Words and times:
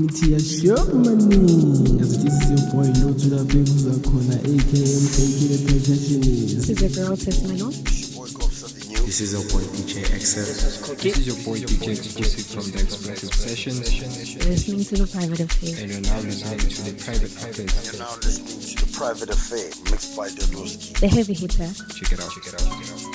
mithi 0.00 0.32
yashomani 0.32 2.00
as 2.00 2.24
this 2.24 2.34
is 2.40 2.50
your 2.50 2.64
boy 2.72 2.88
lotula 3.00 3.44
bebuza 3.44 3.92
khona 4.06 4.36
akm 4.50 5.04
ak 5.14 5.28
the 5.48 5.90
This 6.60 6.68
is 6.70 6.80
your 6.80 6.90
girl, 6.90 7.16
Tess 7.16 7.42
Manon. 7.42 7.72
This 9.06 9.20
is 9.20 9.32
your 9.32 9.42
boy 9.50 9.64
DJ 9.74 10.04
XL. 10.22 10.94
This 11.02 11.18
is 11.18 11.26
your 11.26 11.36
boy 11.44 11.58
DJ 11.58 11.98
Exclusive 11.98 12.46
from 12.46 12.70
the 12.70 12.80
Explosive 12.80 13.34
Sessions, 13.34 13.80
listening 14.46 14.84
to 14.84 14.94
The 15.02 15.06
Private 15.06 15.40
Affair. 15.40 15.74
and 15.82 15.90
you're 15.90 16.00
now 16.00 16.20
listening 16.20 16.58
to 16.58 16.82
the 16.88 16.94
Private 17.04 17.32
Affairs. 17.32 17.92
You're 17.92 18.00
now 18.00 18.14
listening 18.22 18.60
to 18.60 18.86
the 18.86 18.92
Private 18.96 19.30
Affair 19.30 19.68
mixed 19.90 20.16
by 20.16 20.28
Dodoskii. 20.28 21.00
The 21.00 21.08
heavy 21.08 21.34
hitter. 21.34 21.70
Check 21.96 22.12
it 22.12 22.20
out, 22.20 22.30
check 22.30 22.46
it 22.46 22.54
out, 22.54 22.60
check 22.60 22.80
it 22.80 23.04
out. 23.04 23.09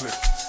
Snare, 0.00 0.39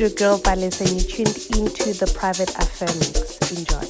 your 0.00 0.08
girl 0.10 0.38
Vanessa, 0.38 0.84
and 0.84 0.94
you 0.94 1.06
tuned 1.06 1.36
into 1.58 1.92
the 1.92 2.10
private 2.16 2.48
affair 2.56 2.88
mix. 2.96 3.36
Enjoy. 3.52 3.89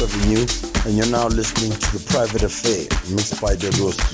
Avenue, 0.00 0.46
and 0.86 0.96
you're 0.96 1.10
now 1.10 1.28
listening 1.28 1.70
to 1.70 1.98
The 1.98 2.04
Private 2.08 2.42
Affair, 2.42 2.86
mixed 3.14 3.40
by 3.40 3.54
Dodoskii. 3.54 4.13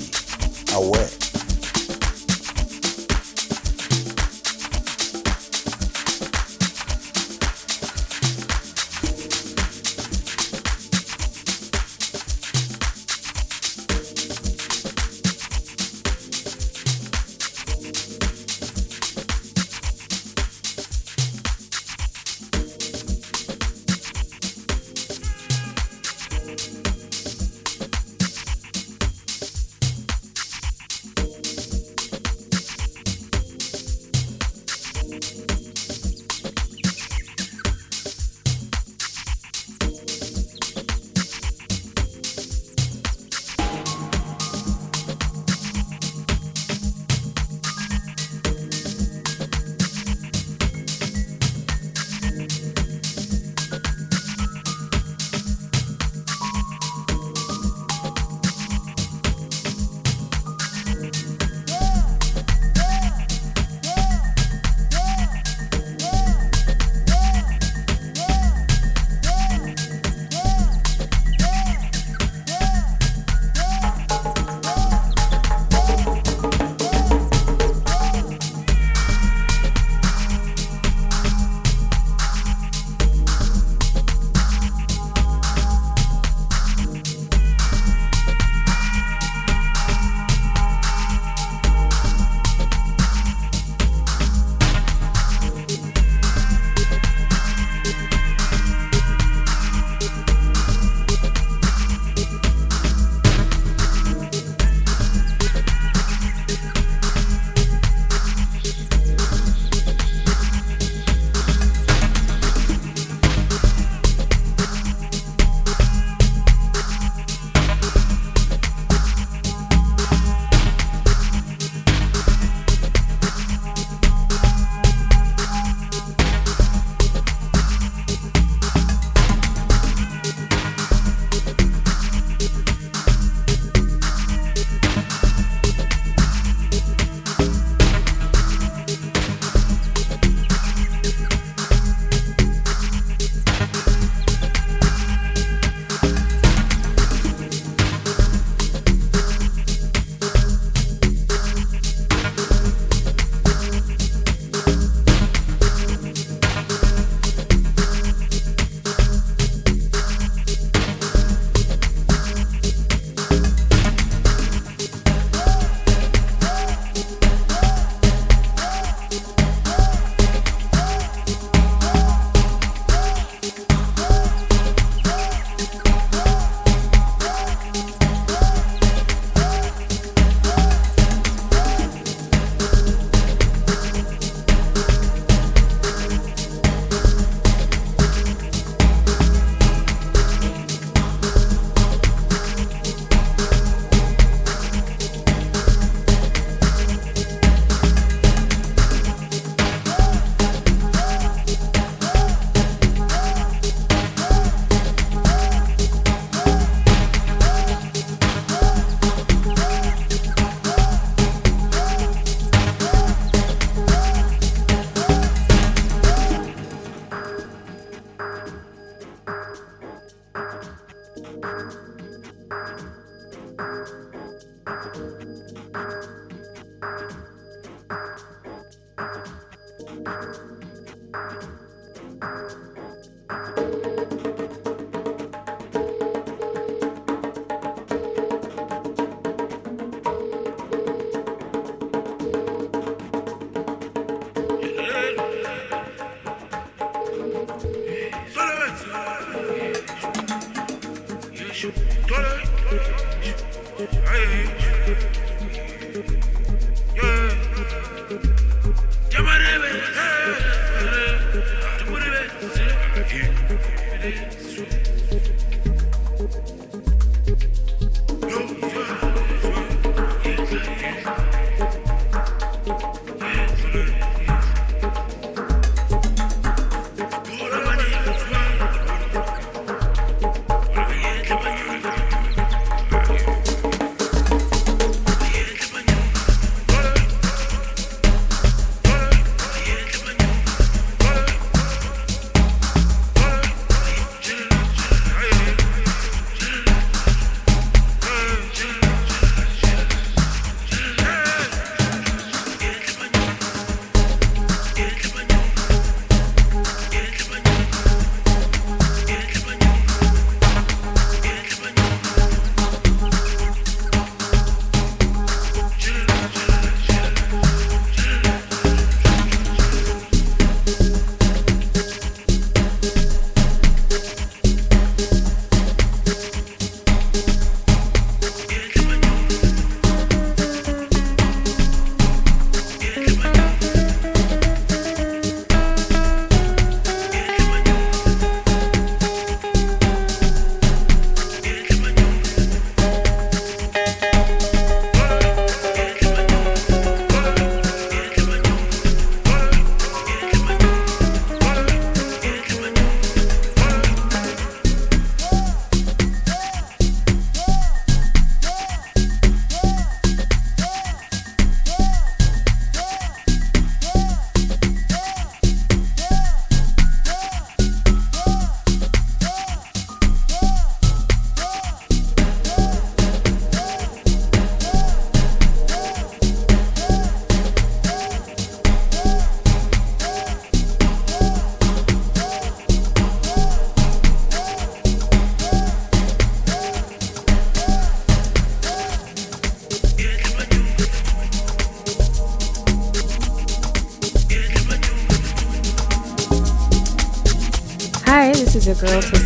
Girl 398.81 398.99
Tismino. 398.99 399.20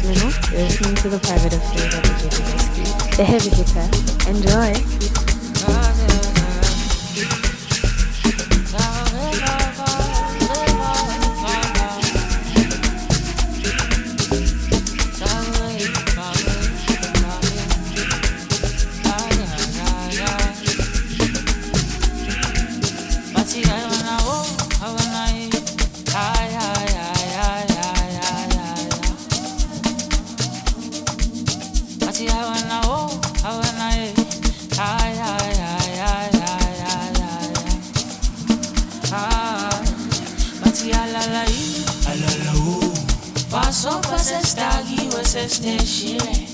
Paso 43.52 44.00
pasa 44.02 44.40
esta 44.40 44.82
guiwa 44.84 45.24
se 45.26 45.50
steshire 45.50 46.48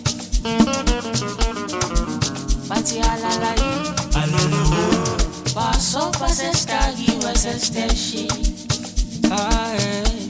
Bati 2.68 3.00
alala 3.00 3.52
yi 3.62 3.74
Paso 5.54 6.12
pasa 6.20 6.50
esta 6.52 6.92
guiwa 6.98 7.36
se 7.36 7.60
steshire 7.60 8.42
Bati 9.30 10.21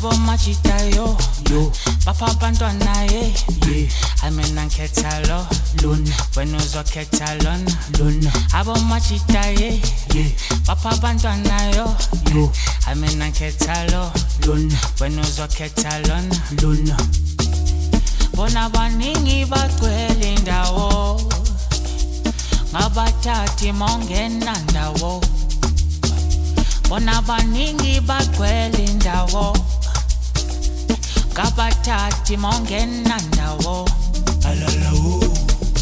Abo 0.00 0.16
machita 0.16 0.80
yo. 0.96 1.14
Yo. 1.50 1.70
Papa 2.06 2.32
bantwana 2.40 3.04
ye. 3.12 3.34
Ye. 3.68 3.88
Amena 4.22 4.64
nketha 4.64 5.20
lo 5.28 5.46
luna. 5.82 6.14
Wena 6.36 6.56
uzokhetha 6.56 7.34
lona 7.44 7.70
luna. 7.98 8.32
Abo 8.54 8.74
machita 8.88 9.44
ye. 9.60 9.76
Ye. 10.14 10.34
Papa 10.64 10.96
bantwana 11.02 11.76
yo. 11.76 11.84
Yo. 12.34 12.50
Amena 12.86 13.28
nketha 13.28 13.84
lo 13.92 14.10
luna. 14.46 14.74
Wena 15.00 15.20
uzokhetha 15.20 15.98
lona 16.08 16.36
luna. 16.62 16.96
Bona 18.34 18.70
baningi 18.70 19.44
bagcwele 19.44 20.34
indawo 20.34 21.20
Ngabathathi 22.72 23.72
mongena 23.72 24.56
ndawo. 24.70 25.20
Bona 26.88 27.20
baningi 27.22 28.00
bagcwele 28.00 28.84
indawo 28.84 29.52
Ngabathathi 31.32 32.36
mongena 32.36 33.16
ndawo 33.28 33.88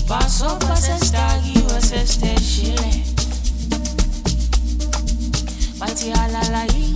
Baso 0.09 0.57
basestakiwe 0.69 1.81
sesteshile 1.83 3.05
Bathi 5.79 6.13
alala 6.13 6.65
yi 6.65 6.95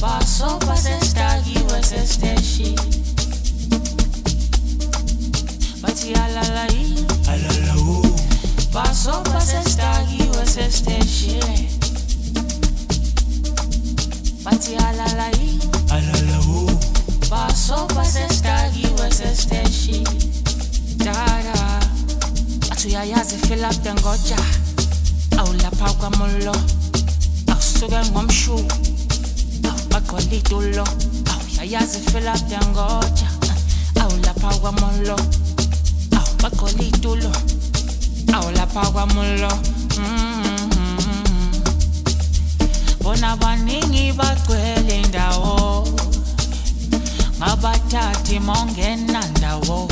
Baso 0.00 0.58
basestakiwe 0.66 1.82
sesteshile 1.82 2.82
Bathi 5.82 6.14
alala 6.14 6.66
yi 6.66 7.06
Baso 8.72 9.22
basestakiwe 9.32 10.46
sesteshile 10.46 11.68
Bathi 14.44 14.76
alala 14.76 15.28
yi 15.40 15.58
Baso 17.30 17.86
basestakiwe 17.96 19.10
sesteshile 19.10 20.10
Dada 20.96 21.80
Bathi 22.68 22.88
uyayazi 22.88 23.36
fill 23.46 23.64
up 23.64 23.82
dengoja 23.82 24.36
Awulapha 25.38 25.92
kwamulo 25.92 26.54
Awusuke 27.52 28.10
ngomshu. 28.10 28.54
Awubagqola 29.68 30.34
itulo 30.36 30.84
Awuyayazi 31.32 31.98
fill 32.10 32.28
up 32.28 32.48
dengoja 32.48 33.28
Awulapha 34.00 34.54
kwamulo 34.60 35.16
Awubagqola 36.16 36.82
itulo 36.82 37.32
Awulapha 38.32 38.90
kwamulo 38.90 39.48
Mm-hmm. 39.94 40.43
Bona 43.04 43.36
baningi 43.36 44.12
bagcwele 44.16 45.02
indawo 45.02 45.84
Ngabathathi 47.38 48.40
mongena 48.40 49.20
ndawo. 49.36 49.88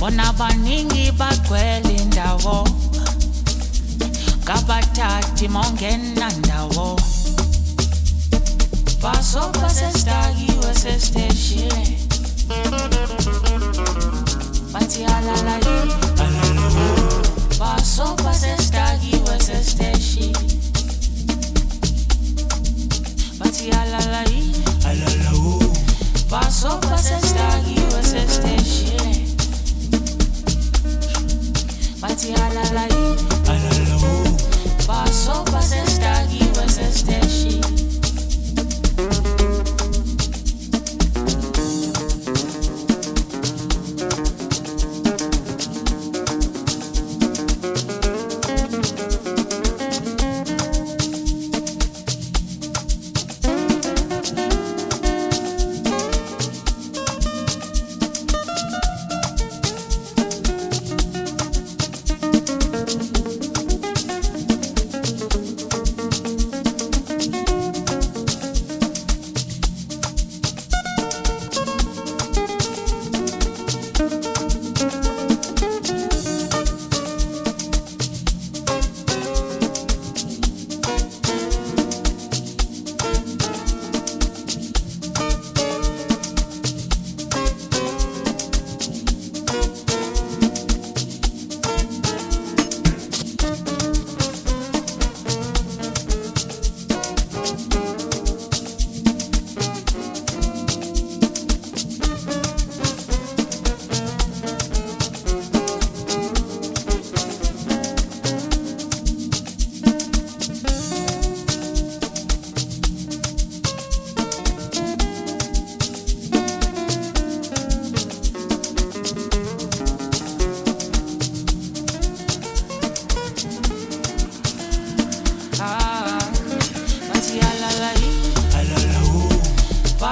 Bona 0.00 0.32
baningi 0.32 1.10
bagcwele 1.12 1.94
indawo 2.02 2.68
Ngabathathi 4.44 5.48
mongena 5.48 6.28
ndawo. 6.38 7.00
Baso 9.02 9.52
basestakiwe 9.60 10.74
sesteshile 10.74 11.98
Bathi 14.72 15.04
alala 23.44 24.22
yi 24.30 24.52
Baso 26.30 26.78
basestakiwe 26.80 28.02
sesteshile 28.02 29.26
Bathi 32.00 32.34
alala 32.34 32.84
yi 32.94 33.16
Baso 34.88 35.44
basestakiwe 35.52 36.64
sesteshile 36.68 37.66
Bathi 37.66 37.66
alala 37.66 37.66
Baso 37.68 37.68
basestakiwe 37.68 37.68
sesteshile 37.68 37.68
Ah, 37.70 37.87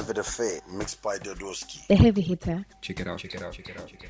Private 0.00 0.20
Affair, 0.20 0.60
mixed 0.72 1.02
by 1.02 1.18
The 1.18 1.94
Heavy 1.94 2.22
Hitter. 2.22 2.64
Check 2.80 3.00
it 3.00 3.06
out, 3.06 3.18
check 3.18 3.34
it 3.34 3.42
out, 3.42 3.52
check 3.52 3.68
it 3.68 3.78
out, 3.78 3.86
check 3.86 4.02
it 4.02 4.09